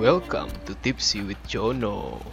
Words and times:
Welcome 0.00 0.48
to 0.64 0.72
Tipsy 0.80 1.20
with 1.20 1.36
Jono. 1.44 2.24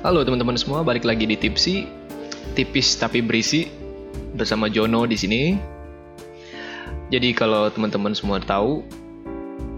Halo 0.00 0.24
teman-teman 0.24 0.56
semua, 0.56 0.80
balik 0.80 1.04
lagi 1.04 1.28
di 1.28 1.36
Tipsy, 1.36 1.84
tipis 2.56 2.96
tapi 2.96 3.20
berisi 3.20 3.68
bersama 4.32 4.72
Jono 4.72 5.04
di 5.04 5.20
sini. 5.20 5.60
Jadi 7.12 7.36
kalau 7.36 7.68
teman-teman 7.68 8.16
semua 8.16 8.40
tahu, 8.40 8.80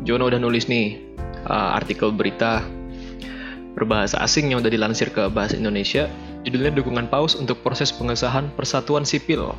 Jono 0.07 0.31
udah 0.31 0.39
nulis 0.39 0.71
nih 0.71 1.03
uh, 1.51 1.75
artikel 1.75 2.15
berita 2.15 2.63
berbahasa 3.75 4.23
asing 4.23 4.55
yang 4.55 4.63
udah 4.63 4.71
dilansir 4.71 5.11
ke 5.11 5.27
bahasa 5.27 5.59
Indonesia. 5.59 6.07
Judulnya 6.43 6.75
dukungan 6.75 7.07
paus 7.07 7.39
untuk 7.39 7.63
proses 7.63 7.95
pengesahan 7.95 8.51
persatuan 8.59 9.07
sipil 9.07 9.55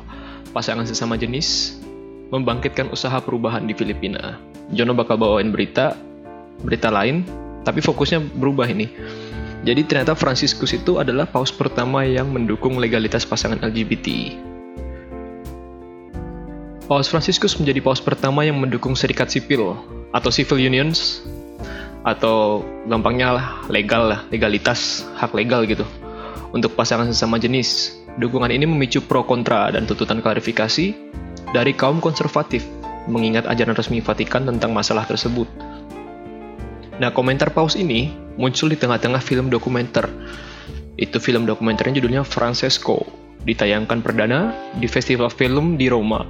pasangan 0.52 0.84
sesama 0.84 1.16
jenis 1.16 1.80
membangkitkan 2.28 2.92
usaha 2.92 3.16
perubahan 3.24 3.64
di 3.64 3.72
Filipina. 3.72 4.36
Jono 4.68 4.92
bakal 4.92 5.16
bawain 5.16 5.48
berita 5.48 5.96
berita 6.60 6.92
lain, 6.92 7.24
tapi 7.64 7.80
fokusnya 7.80 8.20
berubah 8.36 8.68
ini. 8.68 8.92
Jadi 9.64 9.80
ternyata 9.88 10.12
Franciscus 10.12 10.76
itu 10.76 11.00
adalah 11.00 11.24
paus 11.24 11.48
pertama 11.48 12.04
yang 12.04 12.28
mendukung 12.28 12.76
legalitas 12.76 13.24
pasangan 13.24 13.64
LGBT. 13.64 14.36
Paus 16.84 17.08
Franciscus 17.08 17.56
menjadi 17.56 17.80
paus 17.80 17.96
pertama 17.96 18.44
yang 18.44 18.60
mendukung 18.60 18.92
serikat 18.92 19.32
sipil 19.32 19.72
atau 20.12 20.28
civil 20.28 20.60
unions 20.60 21.24
atau 22.04 22.60
gampangnya 22.84 23.40
lah 23.40 23.46
legal 23.72 24.04
lah, 24.04 24.20
legalitas, 24.28 25.08
hak 25.16 25.32
legal 25.32 25.64
gitu 25.64 25.88
untuk 26.54 26.78
pasangan 26.78 27.10
sesama 27.10 27.36
jenis. 27.36 27.98
Dukungan 28.22 28.54
ini 28.54 28.64
memicu 28.64 29.02
pro 29.02 29.26
kontra 29.26 29.74
dan 29.74 29.90
tuntutan 29.90 30.22
klarifikasi 30.22 30.94
dari 31.50 31.72
kaum 31.74 31.98
konservatif 31.98 32.62
mengingat 33.10 33.44
ajaran 33.50 33.76
resmi 33.76 34.00
Vatikan 34.00 34.46
tentang 34.48 34.70
masalah 34.72 35.04
tersebut. 35.04 35.50
Nah, 37.02 37.10
komentar 37.10 37.50
paus 37.50 37.74
ini 37.74 38.14
muncul 38.38 38.70
di 38.70 38.78
tengah-tengah 38.78 39.18
film 39.18 39.50
dokumenter. 39.50 40.06
Itu 40.94 41.18
film 41.18 41.42
dokumenternya 41.42 41.98
judulnya 41.98 42.22
Francesco, 42.22 43.02
ditayangkan 43.42 43.98
perdana 43.98 44.54
di 44.78 44.86
festival 44.86 45.26
film 45.26 45.74
di 45.74 45.90
Roma. 45.90 46.22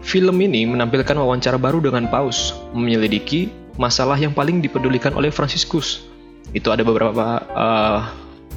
Film 0.00 0.38
ini 0.40 0.64
menampilkan 0.64 1.18
wawancara 1.18 1.58
baru 1.58 1.82
dengan 1.82 2.06
paus, 2.06 2.54
menyelidiki 2.72 3.50
masalah 3.76 4.16
yang 4.16 4.30
paling 4.30 4.62
dipedulikan 4.62 5.12
oleh 5.12 5.28
Franciscus. 5.28 6.06
Itu 6.54 6.70
ada 6.70 6.86
beberapa 6.86 7.42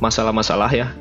masalah-masalah 0.03 0.67
ya. 0.75 0.91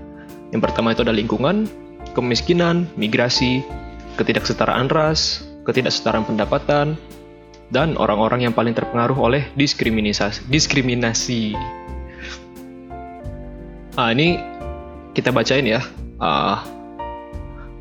Yang 0.54 0.70
pertama 0.70 0.94
itu 0.94 1.02
ada 1.02 1.10
lingkungan, 1.10 1.66
kemiskinan, 2.14 2.86
migrasi, 2.94 3.66
ketidaksetaraan 4.14 4.86
ras, 4.86 5.42
ketidaksetaraan 5.66 6.22
pendapatan, 6.22 6.94
dan 7.72 7.96
orang-orang 7.98 8.46
yang 8.46 8.54
paling 8.54 8.76
terpengaruh 8.76 9.16
oleh 9.16 9.42
diskriminasi. 9.58 10.46
diskriminasi. 10.46 11.56
Ah, 13.98 14.14
ini 14.14 14.38
kita 15.16 15.34
bacain 15.34 15.66
ya. 15.66 15.82
Uh, 16.22 16.60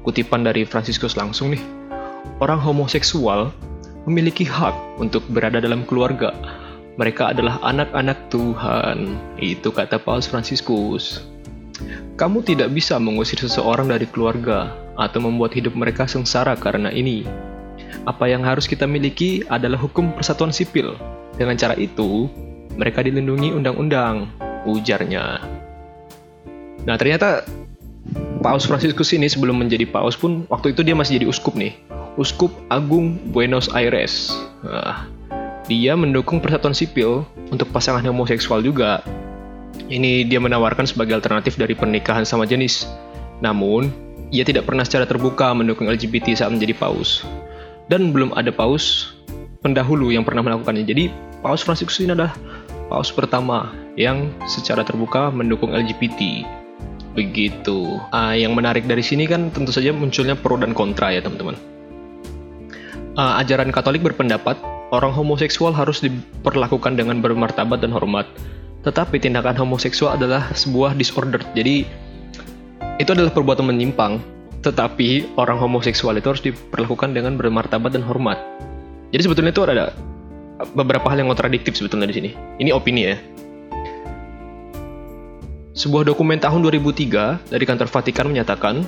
kutipan 0.02 0.42
dari 0.42 0.66
Franciscus 0.66 1.20
langsung 1.20 1.54
nih. 1.54 1.62
Orang 2.42 2.58
homoseksual 2.58 3.54
memiliki 4.10 4.48
hak 4.48 4.74
untuk 4.98 5.22
berada 5.30 5.62
dalam 5.62 5.86
keluarga. 5.86 6.34
Mereka 7.02 7.34
adalah 7.34 7.58
anak-anak 7.66 8.30
Tuhan. 8.30 9.18
Itu 9.42 9.74
kata 9.74 9.98
Paus 9.98 10.30
Franciscus. 10.30 11.26
Kamu 12.14 12.46
tidak 12.46 12.70
bisa 12.78 13.02
mengusir 13.02 13.42
seseorang 13.42 13.90
dari 13.90 14.06
keluarga 14.06 14.70
atau 15.02 15.18
membuat 15.18 15.58
hidup 15.58 15.74
mereka 15.74 16.06
sengsara 16.06 16.54
karena 16.54 16.94
ini. 16.94 17.26
Apa 18.06 18.30
yang 18.30 18.46
harus 18.46 18.70
kita 18.70 18.86
miliki 18.86 19.42
adalah 19.50 19.82
hukum 19.82 20.14
persatuan 20.14 20.54
sipil. 20.54 20.94
Dengan 21.42 21.58
cara 21.58 21.74
itu, 21.74 22.30
mereka 22.78 23.02
dilindungi 23.02 23.50
undang-undang, 23.50 24.30
ujarnya. 24.70 25.42
Nah, 26.86 26.96
ternyata 27.02 27.42
Paus 28.46 28.66
Franciscus 28.70 29.14
ini 29.14 29.30
sebelum 29.30 29.58
menjadi 29.58 29.86
paus 29.86 30.18
pun 30.18 30.50
waktu 30.50 30.74
itu 30.74 30.82
dia 30.82 30.98
masih 30.98 31.18
jadi 31.22 31.30
uskup 31.30 31.58
nih. 31.58 31.78
Uskup 32.18 32.50
Agung 32.70 33.18
Buenos 33.34 33.70
Aires. 33.74 34.34
Nah, 34.66 35.10
dia 35.72 35.96
mendukung 35.96 36.44
persatuan 36.44 36.76
sipil 36.76 37.24
untuk 37.48 37.72
pasangan 37.72 38.04
homoseksual 38.04 38.60
juga. 38.60 39.00
Ini 39.88 40.28
dia 40.28 40.44
menawarkan 40.44 40.84
sebagai 40.84 41.16
alternatif 41.16 41.56
dari 41.56 41.72
pernikahan 41.72 42.28
sama 42.28 42.44
jenis. 42.44 42.84
Namun, 43.40 43.88
ia 44.36 44.44
tidak 44.44 44.68
pernah 44.68 44.84
secara 44.84 45.08
terbuka 45.08 45.56
mendukung 45.56 45.88
LGBT 45.88 46.36
saat 46.36 46.52
menjadi 46.52 46.76
paus 46.76 47.24
dan 47.88 48.12
belum 48.12 48.36
ada 48.36 48.52
paus 48.52 49.16
pendahulu 49.64 50.12
yang 50.12 50.28
pernah 50.28 50.44
melakukannya. 50.44 50.84
Jadi 50.84 51.32
Paus 51.42 51.66
Franciscus 51.66 51.98
ini 52.04 52.14
adalah 52.14 52.38
paus 52.92 53.10
pertama 53.10 53.74
yang 53.98 54.30
secara 54.46 54.86
terbuka 54.86 55.34
mendukung 55.34 55.74
LGBT. 55.74 56.46
Begitu. 57.18 58.00
Uh, 58.14 58.36
yang 58.38 58.54
menarik 58.54 58.86
dari 58.86 59.02
sini 59.02 59.26
kan 59.26 59.50
tentu 59.52 59.74
saja 59.74 59.92
munculnya 59.92 60.38
pro 60.38 60.56
dan 60.56 60.72
kontra 60.72 61.12
ya 61.12 61.20
teman-teman. 61.20 61.58
Uh, 63.18 63.42
ajaran 63.42 63.74
Katolik 63.74 64.06
berpendapat 64.06 64.56
orang 64.92 65.16
homoseksual 65.16 65.72
harus 65.72 66.04
diperlakukan 66.04 67.00
dengan 67.00 67.24
bermartabat 67.24 67.80
dan 67.80 67.96
hormat. 67.96 68.28
Tetapi 68.84 69.18
tindakan 69.18 69.56
homoseksual 69.56 70.20
adalah 70.20 70.52
sebuah 70.52 70.94
disorder. 71.00 71.40
Jadi 71.56 71.88
itu 73.00 73.10
adalah 73.10 73.34
perbuatan 73.34 73.66
menyimpang 73.72 74.20
tetapi 74.62 75.34
orang 75.42 75.58
homoseksual 75.58 76.14
itu 76.22 76.28
harus 76.30 76.44
diperlakukan 76.46 77.18
dengan 77.18 77.34
bermartabat 77.34 77.98
dan 77.98 78.06
hormat. 78.06 78.38
Jadi 79.10 79.22
sebetulnya 79.26 79.52
itu 79.52 79.66
ada 79.66 79.90
beberapa 80.78 81.10
hal 81.10 81.26
yang 81.26 81.30
kontradiktif 81.34 81.74
sebetulnya 81.74 82.06
di 82.06 82.16
sini. 82.22 82.30
Ini 82.62 82.70
opini 82.70 83.02
ya. 83.10 83.18
Sebuah 85.74 86.06
dokumen 86.06 86.38
tahun 86.38 86.62
2003 86.62 87.50
dari 87.50 87.66
kantor 87.66 87.90
Vatikan 87.90 88.30
menyatakan 88.30 88.86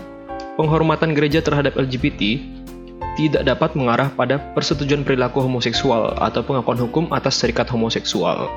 penghormatan 0.62 1.18
gereja 1.18 1.41
terhadap 1.41 1.74
LGBT 1.74 2.38
tidak 3.13 3.46
dapat 3.46 3.78
mengarah 3.78 4.09
pada 4.09 4.41
persetujuan 4.57 5.06
perilaku 5.06 5.46
homoseksual 5.46 6.18
atau 6.18 6.41
pengakuan 6.41 6.79
hukum 6.81 7.06
atas 7.13 7.38
serikat 7.38 7.69
homoseksual. 7.69 8.50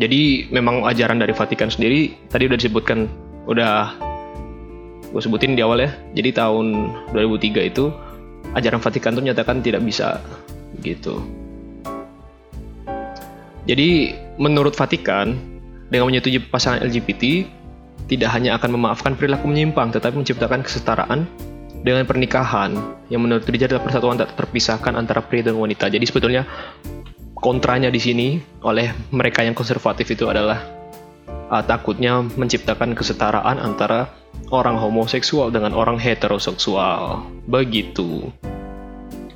Jadi 0.00 0.48
memang 0.50 0.82
ajaran 0.88 1.20
dari 1.20 1.30
Vatikan 1.36 1.68
sendiri 1.70 2.16
tadi 2.32 2.48
udah 2.48 2.58
disebutkan 2.58 3.06
udah 3.46 3.94
gue 5.12 5.22
sebutin 5.22 5.54
di 5.54 5.62
awal 5.62 5.84
ya. 5.84 5.90
Jadi 6.16 6.34
tahun 6.34 6.66
2003 7.14 7.70
itu 7.70 7.92
ajaran 8.58 8.80
Vatikan 8.82 9.14
tuh 9.14 9.22
nyatakan 9.22 9.62
tidak 9.62 9.84
bisa 9.86 10.18
gitu. 10.82 11.22
Jadi 13.68 14.18
menurut 14.42 14.74
Vatikan 14.74 15.38
dengan 15.92 16.10
menyetujui 16.10 16.42
pasangan 16.50 16.82
LGBT 16.82 17.46
tidak 18.10 18.34
hanya 18.34 18.58
akan 18.58 18.74
memaafkan 18.74 19.14
perilaku 19.14 19.46
menyimpang 19.46 19.94
tetapi 19.94 20.18
menciptakan 20.18 20.66
kesetaraan 20.66 21.28
dengan 21.82 22.06
pernikahan 22.06 22.74
yang 23.10 23.26
menurut 23.26 23.42
gereja 23.42 23.66
adalah 23.66 23.82
persatuan 23.82 24.16
tak 24.18 24.38
terpisahkan 24.38 24.94
antara 24.94 25.18
pria 25.20 25.42
dan 25.42 25.58
wanita. 25.58 25.90
Jadi 25.90 26.06
sebetulnya 26.06 26.46
kontranya 27.34 27.90
di 27.90 27.98
sini 27.98 28.28
oleh 28.62 28.94
mereka 29.10 29.42
yang 29.42 29.52
konservatif 29.52 30.06
itu 30.14 30.30
adalah 30.30 30.62
uh, 31.50 31.62
takutnya 31.62 32.22
menciptakan 32.38 32.94
kesetaraan 32.94 33.58
antara 33.58 34.08
orang 34.54 34.78
homoseksual 34.78 35.50
dengan 35.50 35.74
orang 35.74 35.98
heteroseksual. 35.98 37.26
Begitu. 37.50 38.30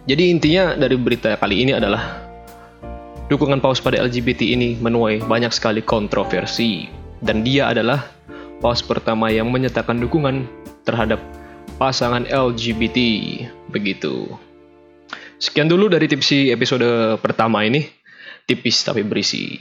Jadi 0.06 0.30
intinya 0.30 0.78
dari 0.78 0.94
berita 0.94 1.34
kali 1.34 1.66
ini 1.66 1.74
adalah 1.74 2.22
dukungan 3.26 3.58
paus 3.58 3.82
pada 3.82 3.98
LGBT 3.98 4.54
ini 4.54 4.78
menuai 4.78 5.18
banyak 5.26 5.50
sekali 5.50 5.82
kontroversi 5.82 6.86
dan 7.26 7.42
dia 7.42 7.74
adalah 7.74 8.06
paus 8.62 8.86
pertama 8.86 9.34
yang 9.34 9.50
menyatakan 9.50 9.98
dukungan 9.98 10.46
terhadap 10.86 11.18
pasangan 11.76 12.24
LGBT. 12.26 12.98
Begitu. 13.70 14.30
Sekian 15.36 15.68
dulu 15.68 15.92
dari 15.92 16.08
tipsi 16.08 16.48
episode 16.54 17.18
pertama 17.20 17.66
ini. 17.66 17.84
Tipis 18.46 18.86
tapi 18.86 19.02
berisi. 19.02 19.58